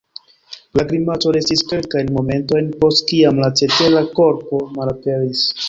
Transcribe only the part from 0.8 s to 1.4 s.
grimaco